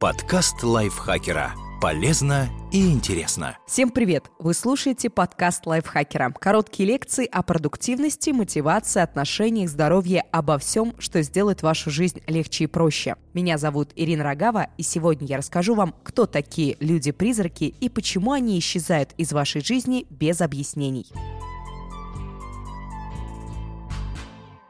Подкаст 0.00 0.62
лайфхакера. 0.62 1.52
Полезно 1.78 2.48
и 2.72 2.90
интересно. 2.90 3.58
Всем 3.66 3.90
привет! 3.90 4.30
Вы 4.38 4.54
слушаете 4.54 5.10
подкаст 5.10 5.66
лайфхакера. 5.66 6.32
Короткие 6.40 6.88
лекции 6.88 7.26
о 7.26 7.42
продуктивности, 7.42 8.30
мотивации, 8.30 9.02
отношениях, 9.02 9.68
здоровье, 9.68 10.24
обо 10.32 10.56
всем, 10.56 10.94
что 10.98 11.20
сделает 11.20 11.60
вашу 11.60 11.90
жизнь 11.90 12.22
легче 12.26 12.64
и 12.64 12.66
проще. 12.66 13.16
Меня 13.34 13.58
зовут 13.58 13.90
Ирина 13.94 14.24
Рогава, 14.24 14.68
и 14.78 14.82
сегодня 14.82 15.26
я 15.26 15.36
расскажу 15.36 15.74
вам, 15.74 15.94
кто 16.02 16.24
такие 16.24 16.78
люди-призраки 16.80 17.64
и 17.64 17.90
почему 17.90 18.32
они 18.32 18.58
исчезают 18.58 19.12
из 19.18 19.34
вашей 19.34 19.62
жизни 19.62 20.06
без 20.08 20.40
объяснений. 20.40 21.08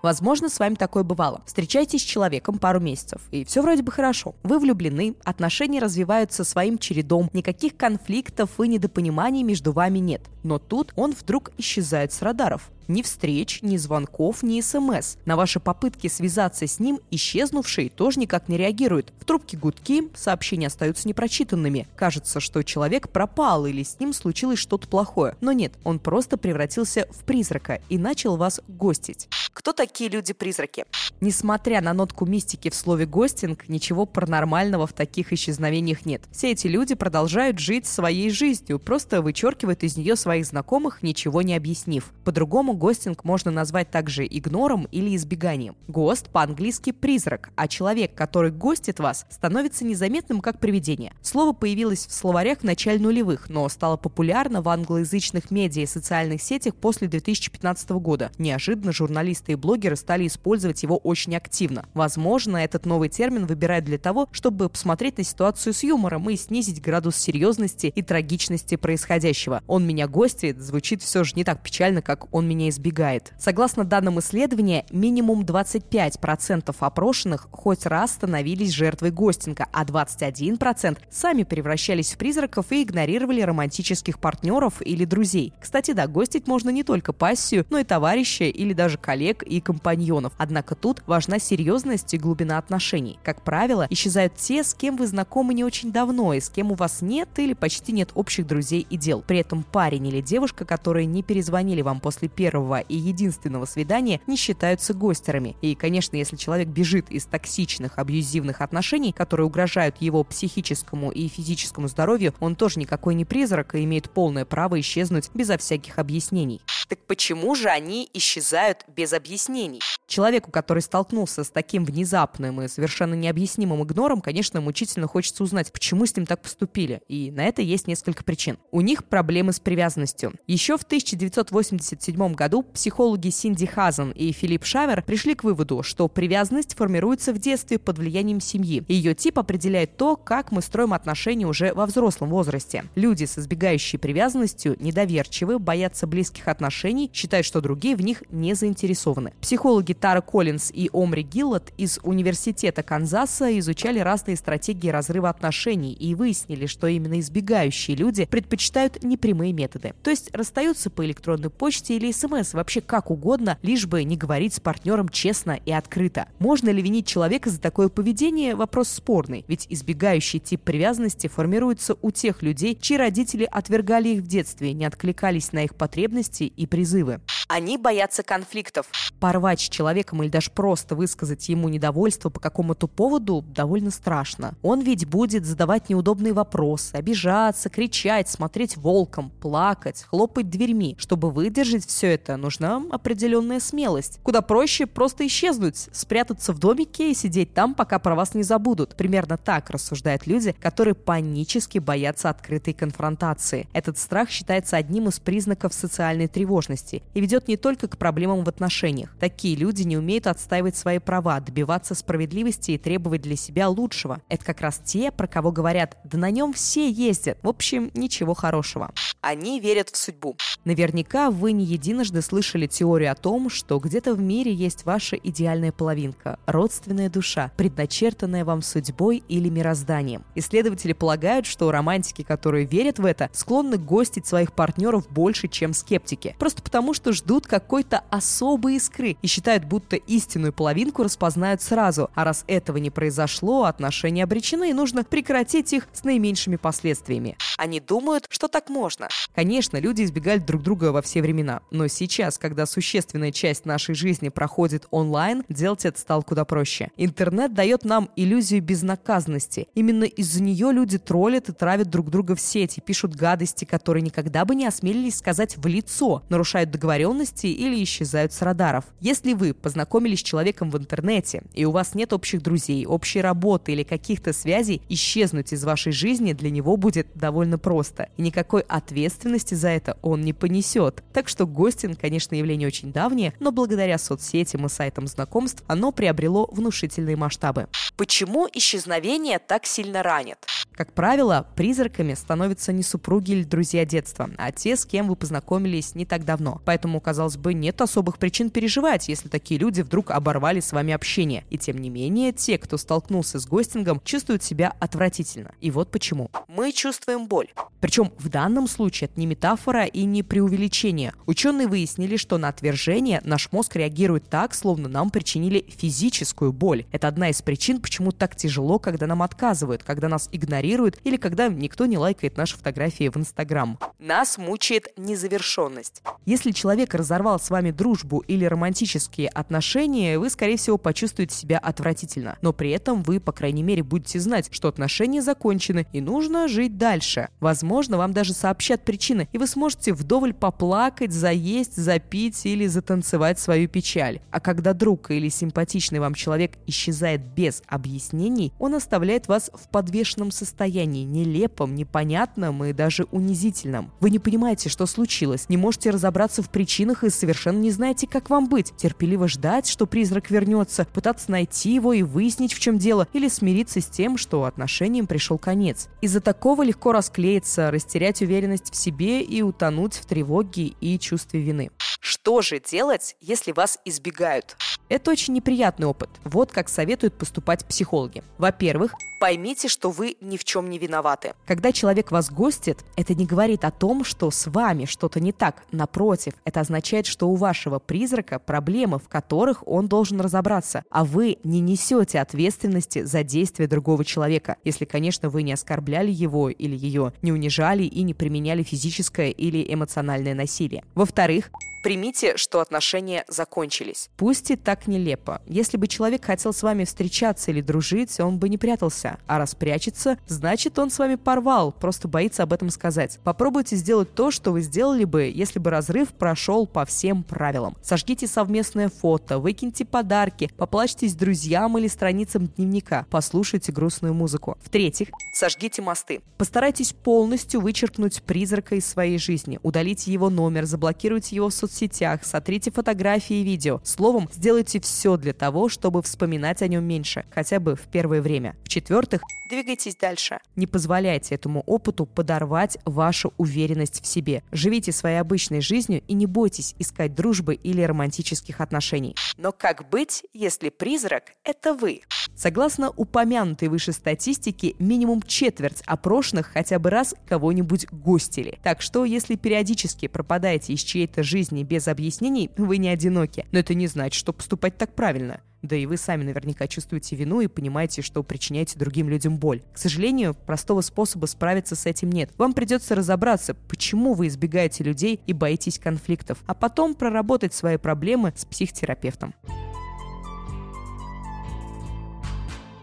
Возможно, 0.02 0.48
с 0.48 0.58
вами 0.58 0.74
такое 0.74 1.02
бывало. 1.02 1.42
Встречаетесь 1.46 2.00
с 2.00 2.04
человеком 2.04 2.58
пару 2.58 2.80
месяцев, 2.80 3.20
и 3.30 3.44
все 3.44 3.62
вроде 3.62 3.82
бы 3.82 3.92
хорошо. 3.92 4.34
Вы 4.42 4.58
влюблены, 4.58 5.14
отношения 5.24 5.80
развиваются 5.80 6.44
своим 6.44 6.78
чередом, 6.78 7.28
никаких 7.32 7.76
конфликтов 7.76 8.58
и 8.60 8.68
недопониманий 8.68 9.42
между 9.42 9.72
вами 9.72 9.98
нет. 9.98 10.22
Но 10.42 10.58
тут 10.58 10.92
он 10.96 11.12
вдруг 11.12 11.52
исчезает 11.58 12.12
с 12.12 12.22
радаров. 12.22 12.70
Ни 12.90 13.02
встреч, 13.02 13.62
ни 13.62 13.76
звонков, 13.76 14.42
ни 14.42 14.60
СМС. 14.60 15.14
На 15.24 15.36
ваши 15.36 15.60
попытки 15.60 16.08
связаться 16.08 16.66
с 16.66 16.80
ним 16.80 16.98
исчезнувший 17.12 17.88
тоже 17.88 18.18
никак 18.18 18.48
не 18.48 18.56
реагирует. 18.56 19.12
В 19.20 19.24
трубке 19.24 19.56
гудки, 19.56 20.10
сообщения 20.16 20.66
остаются 20.66 21.06
непрочитанными. 21.06 21.86
Кажется, 21.94 22.40
что 22.40 22.64
человек 22.64 23.08
пропал 23.08 23.66
или 23.66 23.84
с 23.84 24.00
ним 24.00 24.12
случилось 24.12 24.58
что-то 24.58 24.88
плохое. 24.88 25.36
Но 25.40 25.52
нет, 25.52 25.74
он 25.84 26.00
просто 26.00 26.36
превратился 26.36 27.06
в 27.12 27.22
призрака 27.22 27.80
и 27.88 27.96
начал 27.96 28.36
вас 28.36 28.60
гостить. 28.66 29.28
Кто 29.52 29.72
такие 29.72 30.10
люди-призраки? 30.10 30.84
Несмотря 31.20 31.82
на 31.82 31.92
нотку 31.92 32.24
мистики 32.24 32.70
в 32.70 32.74
слове 32.74 33.04
«гостинг», 33.04 33.68
ничего 33.68 34.06
паранормального 34.06 34.86
в 34.86 34.94
таких 34.94 35.32
исчезновениях 35.32 36.06
нет. 36.06 36.22
Все 36.32 36.52
эти 36.52 36.66
люди 36.66 36.94
продолжают 36.94 37.58
жить 37.58 37.86
своей 37.86 38.30
жизнью, 38.30 38.78
просто 38.78 39.20
вычеркивают 39.20 39.82
из 39.82 39.96
нее 39.96 40.16
своих 40.16 40.46
знакомых, 40.46 41.02
ничего 41.02 41.42
не 41.42 41.54
объяснив. 41.54 42.10
По-другому 42.24 42.72
гостинг 42.80 43.22
можно 43.24 43.52
назвать 43.52 43.90
также 43.90 44.26
игнором 44.26 44.88
или 44.90 45.14
избеганием. 45.14 45.76
Гост 45.86 46.30
по-английски 46.30 46.90
«призрак», 46.90 47.50
а 47.54 47.68
человек, 47.68 48.14
который 48.14 48.50
гостит 48.50 48.98
вас, 48.98 49.26
становится 49.30 49.84
незаметным 49.84 50.40
как 50.40 50.58
привидение. 50.58 51.12
Слово 51.22 51.52
появилось 51.52 52.06
в 52.06 52.12
словарях 52.12 52.60
в 52.60 52.64
начале 52.64 52.98
нулевых, 52.98 53.50
но 53.50 53.68
стало 53.68 53.96
популярно 53.96 54.62
в 54.62 54.68
англоязычных 54.68 55.50
медиа 55.50 55.82
и 55.82 55.86
социальных 55.86 56.42
сетях 56.42 56.74
после 56.74 57.06
2015 57.06 57.90
года. 57.90 58.32
Неожиданно 58.38 58.92
журналисты 58.92 59.52
и 59.52 59.56
блогеры 59.56 59.96
стали 59.96 60.26
использовать 60.26 60.82
его 60.82 60.96
очень 60.96 61.36
активно. 61.36 61.84
Возможно, 61.92 62.56
этот 62.56 62.86
новый 62.86 63.10
термин 63.10 63.44
выбирают 63.46 63.84
для 63.84 63.98
того, 63.98 64.28
чтобы 64.32 64.70
посмотреть 64.70 65.18
на 65.18 65.24
ситуацию 65.24 65.74
с 65.74 65.82
юмором 65.82 66.30
и 66.30 66.36
снизить 66.36 66.80
градус 66.80 67.16
серьезности 67.16 67.92
и 67.94 68.02
трагичности 68.02 68.76
происходящего. 68.76 69.62
«Он 69.66 69.86
меня 69.86 70.08
гостит» 70.08 70.58
звучит 70.60 71.02
все 71.02 71.24
же 71.24 71.34
не 71.36 71.44
так 71.44 71.62
печально, 71.62 72.00
как 72.00 72.32
«он 72.34 72.48
меня 72.48 72.69
избегает». 72.70 73.32
Согласно 73.38 73.84
данным 73.84 74.18
исследования, 74.20 74.86
минимум 74.90 75.42
25% 75.42 76.74
опрошенных 76.78 77.48
хоть 77.50 77.86
раз 77.86 78.12
становились 78.12 78.72
жертвой 78.72 79.10
гостинга, 79.10 79.66
а 79.72 79.84
21% 79.84 80.98
сами 81.10 81.42
превращались 81.42 82.14
в 82.14 82.18
призраков 82.18 82.72
и 82.72 82.82
игнорировали 82.82 83.42
романтических 83.42 84.18
партнеров 84.18 84.80
или 84.80 85.04
друзей. 85.04 85.52
Кстати, 85.60 85.92
да, 85.92 86.06
гостить 86.06 86.46
можно 86.46 86.70
не 86.70 86.82
только 86.82 87.12
пассию, 87.12 87.66
но 87.70 87.78
и 87.78 87.84
товарища 87.84 88.44
или 88.44 88.72
даже 88.72 88.98
коллег 88.98 89.42
и 89.42 89.60
компаньонов. 89.60 90.32
Однако 90.38 90.74
тут 90.74 91.02
важна 91.06 91.38
серьезность 91.38 92.14
и 92.14 92.18
глубина 92.18 92.58
отношений. 92.58 93.18
Как 93.22 93.42
правило, 93.42 93.86
исчезают 93.90 94.36
те, 94.36 94.62
с 94.62 94.74
кем 94.74 94.96
вы 94.96 95.06
знакомы 95.06 95.54
не 95.54 95.64
очень 95.64 95.92
давно 95.92 96.34
и 96.34 96.40
с 96.40 96.48
кем 96.48 96.72
у 96.72 96.74
вас 96.74 97.02
нет 97.02 97.28
или 97.36 97.54
почти 97.54 97.92
нет 97.92 98.10
общих 98.14 98.46
друзей 98.46 98.86
и 98.88 98.96
дел. 98.96 99.22
При 99.26 99.38
этом 99.38 99.62
парень 99.62 100.06
или 100.06 100.20
девушка, 100.20 100.64
которые 100.64 101.06
не 101.06 101.22
перезвонили 101.22 101.82
вам 101.82 102.00
после 102.00 102.28
первого 102.28 102.49
и 102.88 102.96
единственного 102.96 103.64
свидания, 103.64 104.20
не 104.26 104.36
считаются 104.36 104.94
гостерами. 104.94 105.56
И, 105.62 105.74
конечно, 105.74 106.16
если 106.16 106.36
человек 106.36 106.68
бежит 106.68 107.10
из 107.10 107.26
токсичных, 107.26 107.98
абьюзивных 107.98 108.60
отношений, 108.60 109.12
которые 109.12 109.46
угрожают 109.46 109.96
его 110.00 110.24
психическому 110.24 111.10
и 111.10 111.28
физическому 111.28 111.88
здоровью, 111.88 112.34
он 112.40 112.56
тоже 112.56 112.80
никакой 112.80 113.14
не 113.14 113.24
призрак 113.24 113.74
и 113.74 113.84
имеет 113.84 114.10
полное 114.10 114.44
право 114.44 114.80
исчезнуть 114.80 115.30
безо 115.34 115.58
всяких 115.58 115.98
объяснений. 115.98 116.60
Так 116.88 117.06
почему 117.06 117.54
же 117.54 117.68
они 117.68 118.10
исчезают 118.14 118.84
без 118.88 119.12
объяснений? 119.12 119.80
Человеку, 120.08 120.50
который 120.50 120.82
столкнулся 120.82 121.44
с 121.44 121.50
таким 121.50 121.84
внезапным 121.84 122.62
и 122.62 122.66
совершенно 122.68 123.14
необъяснимым 123.14 123.84
игнором, 123.84 124.20
конечно, 124.20 124.60
мучительно 124.60 125.06
хочется 125.06 125.44
узнать, 125.44 125.72
почему 125.72 126.04
с 126.04 126.16
ним 126.16 126.26
так 126.26 126.42
поступили. 126.42 127.00
И 127.06 127.30
на 127.30 127.44
это 127.44 127.62
есть 127.62 127.86
несколько 127.86 128.24
причин. 128.24 128.58
У 128.72 128.80
них 128.80 129.04
проблемы 129.04 129.52
с 129.52 129.60
привязанностью. 129.60 130.32
Еще 130.48 130.76
в 130.76 130.82
1987 130.82 132.32
году 132.32 132.39
психологи 132.48 133.28
Синди 133.28 133.66
Хазен 133.66 134.12
и 134.12 134.32
Филипп 134.32 134.64
Шавер 134.64 135.02
пришли 135.02 135.34
к 135.34 135.44
выводу, 135.44 135.82
что 135.82 136.08
привязанность 136.08 136.74
формируется 136.74 137.34
в 137.34 137.38
детстве 137.38 137.78
под 137.78 137.98
влиянием 137.98 138.40
семьи. 138.40 138.82
Ее 138.88 139.14
тип 139.14 139.38
определяет 139.38 139.98
то, 139.98 140.16
как 140.16 140.50
мы 140.50 140.62
строим 140.62 140.94
отношения 140.94 141.46
уже 141.46 141.74
во 141.74 141.84
взрослом 141.84 142.30
возрасте. 142.30 142.84
Люди 142.94 143.24
с 143.24 143.36
избегающей 143.36 143.98
привязанностью 143.98 144.74
недоверчивы, 144.80 145.58
боятся 145.58 146.06
близких 146.06 146.48
отношений, 146.48 147.10
считают, 147.12 147.44
что 147.44 147.60
другие 147.60 147.94
в 147.94 148.00
них 148.00 148.22
не 148.30 148.54
заинтересованы. 148.54 149.34
Психологи 149.42 149.92
Тара 149.92 150.22
Коллинз 150.22 150.70
и 150.70 150.88
Омри 150.94 151.22
Гиллот 151.22 151.72
из 151.76 152.00
Университета 152.02 152.82
Канзаса 152.82 153.58
изучали 153.58 153.98
разные 153.98 154.36
стратегии 154.36 154.88
разрыва 154.88 155.28
отношений 155.28 155.92
и 155.92 156.14
выяснили, 156.14 156.64
что 156.64 156.86
именно 156.86 157.20
избегающие 157.20 157.96
люди 157.96 158.24
предпочитают 158.24 159.02
непрямые 159.02 159.52
методы. 159.52 159.92
То 160.02 160.10
есть 160.10 160.30
расстаются 160.32 160.88
по 160.88 161.04
электронной 161.04 161.50
почте 161.50 161.96
или 161.96 162.10
смс, 162.10 162.29
вообще 162.54 162.80
как 162.80 163.10
угодно, 163.10 163.58
лишь 163.62 163.86
бы 163.86 164.04
не 164.04 164.16
говорить 164.16 164.54
с 164.54 164.60
партнером 164.60 165.08
честно 165.08 165.58
и 165.64 165.72
открыто. 165.72 166.26
Можно 166.38 166.70
ли 166.70 166.82
винить 166.82 167.06
человека 167.06 167.50
за 167.50 167.60
такое 167.60 167.88
поведение? 167.88 168.54
Вопрос 168.54 168.88
спорный, 168.88 169.44
ведь 169.48 169.66
избегающий 169.68 170.38
тип 170.38 170.62
привязанности 170.62 171.26
формируется 171.26 171.96
у 172.00 172.10
тех 172.10 172.42
людей, 172.42 172.78
чьи 172.80 172.96
родители 172.96 173.48
отвергали 173.50 174.10
их 174.10 174.22
в 174.22 174.26
детстве, 174.26 174.72
не 174.72 174.84
откликались 174.84 175.52
на 175.52 175.64
их 175.64 175.74
потребности 175.74 176.44
и 176.44 176.66
призывы. 176.66 177.20
Они 177.50 177.76
боятся 177.78 178.22
конфликтов. 178.22 178.86
Порвать 179.18 179.58
с 179.58 179.68
человеком 179.68 180.22
или 180.22 180.30
даже 180.30 180.52
просто 180.52 180.94
высказать 180.94 181.48
ему 181.48 181.68
недовольство 181.68 182.30
по 182.30 182.38
какому-то 182.38 182.86
поводу 182.86 183.44
довольно 183.48 183.90
страшно. 183.90 184.54
Он 184.62 184.82
ведь 184.82 185.04
будет 185.04 185.44
задавать 185.44 185.90
неудобные 185.90 186.32
вопросы, 186.32 186.94
обижаться, 186.94 187.68
кричать, 187.68 188.28
смотреть 188.28 188.76
волком, 188.76 189.32
плакать, 189.40 190.04
хлопать 190.04 190.48
дверьми. 190.48 190.94
Чтобы 190.96 191.32
выдержать 191.32 191.84
все 191.84 192.14
это, 192.14 192.36
нужна 192.36 192.84
определенная 192.92 193.58
смелость. 193.58 194.20
Куда 194.22 194.42
проще 194.42 194.86
просто 194.86 195.26
исчезнуть, 195.26 195.88
спрятаться 195.90 196.52
в 196.52 196.60
домике 196.60 197.10
и 197.10 197.14
сидеть 197.14 197.52
там, 197.52 197.74
пока 197.74 197.98
про 197.98 198.14
вас 198.14 198.34
не 198.34 198.44
забудут. 198.44 198.94
Примерно 198.94 199.36
так 199.36 199.70
рассуждают 199.70 200.28
люди, 200.28 200.54
которые 200.60 200.94
панически 200.94 201.80
боятся 201.80 202.30
открытой 202.30 202.74
конфронтации. 202.74 203.68
Этот 203.72 203.98
страх 203.98 204.30
считается 204.30 204.76
одним 204.76 205.08
из 205.08 205.18
признаков 205.18 205.74
социальной 205.74 206.28
тревожности 206.28 207.02
и 207.12 207.20
ведет 207.20 207.39
ведет 207.40 207.48
не 207.48 207.56
только 207.56 207.88
к 207.88 207.96
проблемам 207.96 208.44
в 208.44 208.48
отношениях. 208.48 209.10
Такие 209.18 209.56
люди 209.56 209.82
не 209.82 209.96
умеют 209.96 210.26
отстаивать 210.26 210.76
свои 210.76 210.98
права, 210.98 211.40
добиваться 211.40 211.94
справедливости 211.94 212.72
и 212.72 212.78
требовать 212.78 213.22
для 213.22 213.36
себя 213.36 213.68
лучшего. 213.68 214.20
Это 214.28 214.44
как 214.44 214.60
раз 214.60 214.80
те, 214.84 215.10
про 215.10 215.26
кого 215.26 215.52
говорят, 215.52 215.96
да 216.04 216.18
на 216.18 216.30
нем 216.30 216.52
все 216.52 216.88
ездят. 216.90 217.38
В 217.42 217.48
общем, 217.48 217.90
ничего 217.94 218.34
хорошего. 218.34 218.92
Они 219.20 219.60
верят 219.60 219.90
в 219.90 219.96
судьбу. 219.96 220.36
Наверняка 220.64 221.30
вы 221.30 221.52
не 221.52 221.64
единожды 221.64 222.22
слышали 222.22 222.66
теорию 222.66 223.12
о 223.12 223.14
том, 223.14 223.48
что 223.48 223.78
где-то 223.78 224.14
в 224.14 224.20
мире 224.20 224.52
есть 224.52 224.84
ваша 224.84 225.16
идеальная 225.16 225.72
половинка, 225.72 226.38
родственная 226.46 227.08
душа, 227.08 227.50
предначертанная 227.56 228.44
вам 228.44 228.62
судьбой 228.62 229.22
или 229.28 229.48
мирозданием. 229.48 230.24
Исследователи 230.34 230.92
полагают, 230.92 231.46
что 231.46 231.70
романтики, 231.70 232.22
которые 232.22 232.66
верят 232.66 232.98
в 232.98 233.04
это, 233.04 233.30
склонны 233.32 233.78
гостить 233.78 234.26
своих 234.26 234.52
партнеров 234.52 235.08
больше, 235.10 235.48
чем 235.48 235.72
скептики. 235.72 236.36
Просто 236.38 236.62
потому, 236.62 236.94
что 236.94 237.12
ждут 237.12 237.29
ждут 237.30 237.46
какой-то 237.46 238.02
особой 238.10 238.74
искры 238.74 239.16
и 239.22 239.26
считают, 239.28 239.64
будто 239.64 239.94
истинную 239.94 240.52
половинку 240.52 241.04
распознают 241.04 241.62
сразу. 241.62 242.10
А 242.16 242.24
раз 242.24 242.42
этого 242.48 242.78
не 242.78 242.90
произошло, 242.90 243.66
отношения 243.66 244.24
обречены 244.24 244.70
и 244.70 244.72
нужно 244.72 245.04
прекратить 245.04 245.72
их 245.72 245.86
с 245.92 246.02
наименьшими 246.02 246.56
последствиями. 246.56 247.36
Они 247.56 247.78
думают, 247.78 248.26
что 248.30 248.48
так 248.48 248.68
можно. 248.68 249.06
Конечно, 249.32 249.76
люди 249.76 250.02
избегали 250.02 250.40
друг 250.40 250.62
друга 250.62 250.86
во 250.86 251.02
все 251.02 251.22
времена. 251.22 251.60
Но 251.70 251.86
сейчас, 251.86 252.36
когда 252.36 252.66
существенная 252.66 253.30
часть 253.30 253.64
нашей 253.64 253.94
жизни 253.94 254.28
проходит 254.28 254.88
онлайн, 254.90 255.44
делать 255.48 255.84
это 255.84 256.00
стало 256.00 256.22
куда 256.22 256.44
проще. 256.44 256.90
Интернет 256.96 257.54
дает 257.54 257.84
нам 257.84 258.10
иллюзию 258.16 258.60
безнаказанности. 258.60 259.68
Именно 259.76 260.04
из-за 260.04 260.42
нее 260.42 260.72
люди 260.72 260.98
троллят 260.98 261.48
и 261.48 261.52
травят 261.52 261.90
друг 261.90 262.10
друга 262.10 262.34
в 262.34 262.40
сети, 262.40 262.80
пишут 262.80 263.14
гадости, 263.14 263.64
которые 263.64 264.02
никогда 264.02 264.44
бы 264.44 264.56
не 264.56 264.66
осмелились 264.66 265.18
сказать 265.18 265.56
в 265.56 265.64
лицо, 265.68 266.24
нарушают 266.28 266.72
договоренности 266.72 267.19
завершенности 267.20 267.46
или 267.46 267.82
исчезают 267.82 268.32
с 268.32 268.42
радаров. 268.42 268.84
Если 269.00 269.34
вы 269.34 269.54
познакомились 269.54 270.20
с 270.20 270.22
человеком 270.22 270.70
в 270.70 270.76
интернете, 270.76 271.42
и 271.54 271.64
у 271.64 271.70
вас 271.70 271.94
нет 271.94 272.12
общих 272.12 272.42
друзей, 272.42 272.86
общей 272.86 273.20
работы 273.20 273.72
или 273.72 273.82
каких-то 273.82 274.32
связей, 274.32 274.82
исчезнуть 274.88 275.52
из 275.52 275.64
вашей 275.64 275.92
жизни 275.92 276.32
для 276.32 276.50
него 276.50 276.76
будет 276.76 277.08
довольно 277.14 277.58
просто. 277.58 278.08
И 278.16 278.22
никакой 278.22 278.62
ответственности 278.62 279.54
за 279.54 279.68
это 279.68 279.98
он 280.02 280.22
не 280.22 280.32
понесет. 280.32 281.02
Так 281.12 281.28
что 281.28 281.46
гостинг, 281.46 281.98
конечно, 282.00 282.34
явление 282.34 282.68
очень 282.68 282.92
давнее, 282.92 283.32
но 283.40 283.52
благодаря 283.52 283.98
соцсетям 283.98 284.66
и 284.66 284.68
сайтам 284.68 285.06
знакомств 285.06 285.62
оно 285.66 285.92
приобрело 285.92 286.48
внушительные 286.52 287.16
масштабы. 287.16 287.68
Почему 287.96 288.48
исчезновение 288.52 289.38
так 289.38 289.66
сильно 289.66 290.02
ранит? 290.02 290.38
Как 290.80 290.94
правило, 290.94 291.46
призраками 291.56 292.14
становятся 292.14 292.72
не 292.72 292.82
супруги 292.82 293.32
или 293.32 293.42
друзья 293.42 293.84
детства, 293.84 294.30
а 294.38 294.50
те, 294.50 294.76
с 294.76 294.86
кем 294.86 295.08
вы 295.08 295.14
познакомились 295.14 295.94
не 295.94 296.06
так 296.06 296.24
давно. 296.24 296.62
Поэтому, 296.64 297.02
казалось 297.02 297.36
бы, 297.36 297.52
нет 297.52 297.82
особых 297.82 298.16
причин 298.16 298.48
переживать, 298.48 299.06
если 299.06 299.28
такие 299.28 299.60
люди 299.60 299.82
вдруг 299.82 300.10
оборвали 300.10 300.60
с 300.60 300.72
вами 300.72 300.94
общение. 300.94 301.44
И 301.50 301.58
тем 301.58 301.76
не 301.76 301.90
менее, 301.90 302.32
те, 302.32 302.56
кто 302.56 302.78
столкнулся 302.78 303.38
с 303.38 303.46
гостингом, 303.46 304.00
чувствуют 304.04 304.42
себя 304.42 304.72
отвратительно. 304.80 305.52
И 305.60 305.70
вот 305.70 305.90
почему. 305.90 306.30
Мы 306.48 306.72
чувствуем 306.72 307.28
боль. 307.28 307.48
Причем 307.80 308.10
в 308.16 308.30
данном 308.30 308.66
случае 308.66 309.10
это 309.10 309.20
не 309.20 309.26
метафора 309.26 309.84
и 309.84 310.04
не 310.04 310.22
преувеличение. 310.22 311.12
Ученые 311.26 311.68
выяснили, 311.68 312.16
что 312.16 312.38
на 312.38 312.48
отвержение 312.48 313.20
наш 313.24 313.52
мозг 313.52 313.76
реагирует 313.76 314.30
так, 314.30 314.54
словно 314.54 314.88
нам 314.88 315.10
причинили 315.10 315.66
физическую 315.68 316.54
боль. 316.54 316.86
Это 316.90 317.06
одна 317.08 317.28
из 317.28 317.42
причин, 317.42 317.82
почему 317.82 318.12
так 318.12 318.34
тяжело, 318.34 318.78
когда 318.78 319.06
нам 319.06 319.22
отказывают, 319.22 319.82
когда 319.82 320.08
нас 320.08 320.30
игнорируют 320.32 320.69
игнорируют 320.70 320.98
или 321.04 321.16
когда 321.16 321.48
никто 321.48 321.86
не 321.86 321.98
лайкает 321.98 322.36
наши 322.36 322.56
фотографии 322.56 323.08
в 323.08 323.16
Инстаграм. 323.16 323.78
Нас 324.00 324.38
мучает 324.38 324.88
незавершенность. 324.96 326.02
Если 326.24 326.52
человек 326.52 326.94
разорвал 326.94 327.38
с 327.38 327.50
вами 327.50 327.70
дружбу 327.70 328.20
или 328.20 328.46
романтические 328.46 329.28
отношения, 329.28 330.18
вы, 330.18 330.30
скорее 330.30 330.56
всего, 330.56 330.78
почувствуете 330.78 331.36
себя 331.36 331.58
отвратительно. 331.58 332.38
Но 332.40 332.54
при 332.54 332.70
этом 332.70 333.02
вы, 333.02 333.20
по 333.20 333.32
крайней 333.32 333.62
мере, 333.62 333.82
будете 333.82 334.18
знать, 334.18 334.48
что 334.52 334.68
отношения 334.68 335.20
закончены 335.20 335.86
и 335.92 336.00
нужно 336.00 336.48
жить 336.48 336.78
дальше. 336.78 337.28
Возможно, 337.40 337.98
вам 337.98 338.14
даже 338.14 338.32
сообщат 338.32 338.86
причины, 338.86 339.28
и 339.32 339.38
вы 339.38 339.46
сможете 339.46 339.92
вдоволь 339.92 340.32
поплакать, 340.32 341.12
заесть, 341.12 341.76
запить 341.76 342.46
или 342.46 342.66
затанцевать 342.68 343.38
свою 343.38 343.68
печаль. 343.68 344.22
А 344.30 344.40
когда 344.40 344.72
друг 344.72 345.10
или 345.10 345.28
симпатичный 345.28 346.00
вам 346.00 346.14
человек 346.14 346.52
исчезает 346.66 347.20
без 347.34 347.62
объяснений, 347.66 348.54
он 348.58 348.74
оставляет 348.74 349.28
вас 349.28 349.50
в 349.52 349.68
подвешенном 349.68 350.30
состоянии 350.30 351.04
нелепом, 351.04 351.74
непонятном 351.74 352.64
и 352.64 352.72
даже 352.72 353.04
унизительном. 353.10 353.89
Вы 353.98 354.10
не 354.10 354.18
понимаете, 354.18 354.68
что 354.68 354.86
случилось, 354.86 355.48
не 355.48 355.56
можете 355.56 355.90
разобраться 355.90 356.42
в 356.42 356.50
причинах 356.50 357.04
и 357.04 357.10
совершенно 357.10 357.58
не 357.58 357.70
знаете, 357.70 358.06
как 358.06 358.30
вам 358.30 358.48
быть. 358.48 358.72
Терпеливо 358.76 359.28
ждать, 359.28 359.68
что 359.68 359.86
призрак 359.86 360.30
вернется, 360.30 360.86
пытаться 360.92 361.30
найти 361.30 361.74
его 361.74 361.92
и 361.92 362.02
выяснить, 362.02 362.52
в 362.52 362.60
чем 362.60 362.78
дело, 362.78 363.08
или 363.12 363.28
смириться 363.28 363.80
с 363.80 363.86
тем, 363.86 364.16
что 364.16 364.44
отношениям 364.44 365.06
пришел 365.06 365.38
конец. 365.38 365.88
Из-за 366.00 366.20
такого 366.20 366.62
легко 366.62 366.92
расклеиться, 366.92 367.70
растерять 367.70 368.22
уверенность 368.22 368.72
в 368.72 368.76
себе 368.76 369.22
и 369.22 369.42
утонуть 369.42 369.94
в 369.94 370.06
тревоге 370.06 370.74
и 370.80 370.98
чувстве 370.98 371.40
вины. 371.40 371.70
Что 372.00 372.42
же 372.42 372.60
делать, 372.60 373.16
если 373.20 373.52
вас 373.52 373.78
избегают? 373.84 374.56
Это 374.90 375.12
очень 375.12 375.34
неприятный 375.34 375.86
опыт. 375.86 376.10
Вот 376.24 376.50
как 376.50 376.68
советуют 376.68 377.14
поступать 377.14 377.64
психологи. 377.64 378.24
Во-первых, 378.38 378.92
поймите, 379.20 379.68
что 379.68 379.90
вы 379.90 380.16
ни 380.20 380.36
в 380.36 380.42
чем 380.42 380.68
не 380.68 380.78
виноваты. 380.78 381.34
Когда 381.46 381.70
человек 381.70 382.10
вас 382.10 382.28
гостит, 382.28 382.78
это 382.96 383.14
не 383.14 383.24
говорит 383.24 383.64
о 383.64 383.70
том, 383.70 384.02
что 384.02 384.32
с 384.32 384.50
вами 384.50 384.86
что-то 384.86 385.20
не 385.20 385.30
так. 385.30 385.62
Напротив, 385.70 386.32
это 386.44 386.58
означает, 386.58 387.06
что 387.06 387.28
у 387.28 387.36
вашего 387.36 387.78
призрака 387.78 388.40
проблемы, 388.40 388.98
в 388.98 389.06
которых 389.08 389.62
он 389.68 389.86
должен 389.86 390.20
разобраться, 390.20 390.82
а 390.90 391.04
вы 391.04 391.38
не 391.44 391.60
несете 391.60 392.18
ответственности 392.18 393.04
за 393.04 393.22
действия 393.22 393.68
другого 393.68 394.04
человека, 394.04 394.56
если, 394.64 394.86
конечно, 394.86 395.30
вы 395.30 395.44
не 395.44 395.52
оскорбляли 395.52 396.10
его 396.10 396.50
или 396.50 396.76
ее, 396.76 397.12
не 397.22 397.30
унижали 397.30 397.84
и 397.84 398.02
не 398.02 398.14
применяли 398.14 398.64
физическое 398.64 399.30
или 399.30 399.72
эмоциональное 399.72 400.34
насилие. 400.34 400.82
Во-вторых, 400.96 401.50
Примите, 401.82 402.36
что 402.36 402.60
отношения 402.60 403.24
закончились. 403.26 404.10
Пусть 404.18 404.50
и 404.50 404.56
так 404.56 404.86
нелепо. 404.86 405.40
Если 405.46 405.78
бы 405.78 405.86
человек 405.86 406.26
хотел 406.26 406.52
с 406.52 406.62
вами 406.62 406.84
встречаться 406.84 407.50
или 407.50 407.62
дружить, 407.62 408.20
он 408.20 408.38
бы 408.38 408.50
не 408.50 408.58
прятался. 408.58 409.18
А 409.26 409.38
раз 409.38 409.54
прячется, 409.54 410.18
значит 410.26 410.78
он 410.78 410.90
с 410.90 410.98
вами 410.98 411.14
порвал, 411.14 411.72
просто 411.72 412.06
боится 412.06 412.42
об 412.42 412.52
этом 412.52 412.68
сказать. 412.68 413.18
Попробуйте 413.24 413.76
сделать 413.76 414.14
то, 414.14 414.30
что 414.30 414.52
вы 414.52 414.60
сделали 414.60 415.04
бы, 415.04 415.32
если 415.34 415.58
бы 415.58 415.70
разрыв 415.70 416.10
прошел 416.10 416.66
по 416.66 416.84
всем 416.84 417.22
правилам. 417.22 417.74
Сожгите 417.82 418.26
совместное 418.26 418.90
фото, 418.90 419.38
выкиньте 419.38 419.86
подарки, 419.86 420.50
поплачьтесь 420.58 421.14
друзьям 421.14 421.78
или 421.78 421.88
страницам 421.88 422.46
дневника, 422.48 423.06
послушайте 423.08 423.72
грустную 423.72 424.12
музыку. 424.12 424.58
В-третьих, 424.62 425.08
сожгите 425.32 425.80
мосты. 425.80 426.20
Постарайтесь 426.36 426.92
полностью 426.92 427.62
вычеркнуть 427.62 428.22
призрака 428.22 428.74
из 428.74 428.84
своей 428.84 429.16
жизни, 429.16 429.58
удалите 429.62 430.12
его 430.12 430.28
номер, 430.28 430.66
заблокируйте 430.66 431.36
его 431.36 431.48
в 431.48 431.54
соцсетях, 431.54 431.69
соцсетях, 431.70 432.24
сотрите 432.24 432.70
фотографии 432.70 433.36
и 433.36 433.44
видео. 433.44 433.80
Словом, 433.84 434.28
сделайте 434.32 434.80
все 434.80 435.16
для 435.16 435.32
того, 435.32 435.68
чтобы 435.68 436.02
вспоминать 436.02 436.62
о 436.62 436.68
нем 436.68 436.84
меньше, 436.84 437.24
хотя 437.30 437.60
бы 437.60 437.76
в 437.76 437.82
первое 437.82 438.20
время. 438.20 438.56
В-четвертых, 438.64 439.22
двигайтесь 439.50 439.96
дальше. 439.96 440.38
Не 440.56 440.66
позволяйте 440.66 441.34
этому 441.34 441.60
опыту 441.66 442.06
подорвать 442.06 442.78
вашу 442.84 443.34
уверенность 443.36 444.02
в 444.02 444.06
себе. 444.06 444.42
Живите 444.52 444.92
своей 444.92 445.18
обычной 445.18 445.60
жизнью 445.60 446.02
и 446.06 446.14
не 446.14 446.26
бойтесь 446.26 446.74
искать 446.78 447.14
дружбы 447.14 447.54
или 447.54 447.82
романтических 447.82 448.60
отношений. 448.60 449.14
Но 449.36 449.52
как 449.52 449.90
быть, 449.90 450.24
если 450.32 450.70
призрак— 450.70 451.32
это 451.44 451.74
вы? 451.74 452.02
Согласно 452.36 452.90
упомянутой 452.90 453.68
выше 453.68 453.92
статистике, 453.92 454.74
минимум 454.78 455.22
четверть 455.22 455.82
опрошенных 455.84 456.46
хотя 456.46 456.78
бы 456.78 456.88
раз 456.88 457.14
кого-нибудь 457.28 457.86
гостили. 457.90 458.58
Так 458.62 458.80
что, 458.80 459.04
если 459.04 459.34
периодически 459.34 460.08
пропадаете 460.08 460.72
из 460.72 460.80
чьей-то 460.80 461.22
жизни 461.22 461.64
без 461.64 461.88
объяснений, 461.88 462.50
вы 462.56 462.78
не 462.78 462.88
одиноки. 462.88 463.46
Но 463.52 463.58
это 463.58 463.74
не 463.74 463.88
значит, 463.88 464.14
что 464.14 464.32
поступать 464.32 464.78
так 464.78 464.94
правильно. 464.94 465.40
Да 465.62 465.76
и 465.76 465.86
вы 465.86 465.96
сами 465.96 466.24
наверняка 466.24 466.66
чувствуете 466.66 467.16
вину 467.16 467.40
и 467.40 467.46
понимаете, 467.46 468.02
что 468.02 468.22
причиняете 468.22 468.78
другим 468.78 469.08
людям 469.08 469.38
боль. 469.38 469.62
К 469.72 469.78
сожалению, 469.78 470.34
простого 470.34 470.80
способа 470.80 471.26
справиться 471.26 471.76
с 471.76 471.86
этим 471.86 472.10
нет. 472.10 472.30
Вам 472.38 472.54
придется 472.54 472.94
разобраться, 472.94 473.54
почему 473.54 474.14
вы 474.14 474.28
избегаете 474.28 474.84
людей 474.84 475.20
и 475.26 475.32
боитесь 475.32 475.78
конфликтов, 475.78 476.38
а 476.46 476.54
потом 476.54 476.94
проработать 476.94 477.54
свои 477.54 477.76
проблемы 477.76 478.32
с 478.36 478.44
психотерапевтом. 478.44 479.34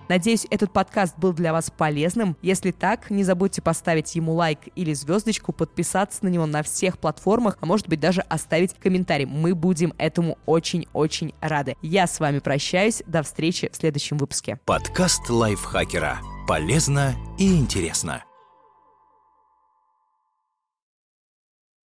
Надеюсь, 0.10 0.48
этот 0.50 0.72
подкаст 0.72 1.18
был 1.18 1.34
для 1.34 1.54
вас 1.54 1.72
полезным. 1.76 2.38
Если 2.42 2.72
так, 2.72 3.10
не 3.10 3.24
забудьте 3.24 3.62
поставить 3.62 4.16
ему 4.16 4.34
лайк 4.34 4.60
или 4.76 4.94
звездочку, 4.94 5.52
подписаться 5.52 6.24
на 6.24 6.30
него 6.30 6.46
на 6.46 6.64
всех 6.64 6.98
платформах, 6.98 7.58
а 7.62 7.66
может 7.66 7.88
быть 7.88 8.00
даже 8.00 8.22
оставить 8.22 8.74
комментарий. 8.74 9.26
Мы 9.26 9.54
будем 9.54 9.94
этому 9.98 10.38
очень-очень 10.46 11.34
рады. 11.42 11.76
Я 11.82 12.08
с 12.08 12.20
вами 12.20 12.40
прощаюсь. 12.40 13.04
До 13.06 13.24
встречи 13.24 13.70
в 13.72 13.76
следующем 13.76 14.18
выпуске. 14.18 14.60
Подкаст 14.66 15.30
лайфхакера. 15.30 16.20
Полезно 16.48 17.14
и 17.38 17.56
интересно. 17.58 18.24